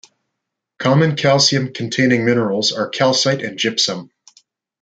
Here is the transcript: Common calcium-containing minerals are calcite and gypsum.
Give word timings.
Common 0.79 1.15
calcium-containing 1.15 2.25
minerals 2.25 2.71
are 2.71 2.89
calcite 2.89 3.43
and 3.43 3.55
gypsum. 3.59 4.09